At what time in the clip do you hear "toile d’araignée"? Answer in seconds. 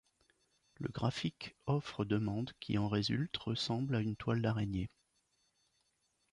4.15-4.89